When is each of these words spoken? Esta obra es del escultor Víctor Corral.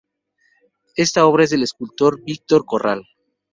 Esta 0.95 1.27
obra 1.27 1.43
es 1.43 1.51
del 1.51 1.61
escultor 1.61 2.23
Víctor 2.25 2.65
Corral. 2.65 3.03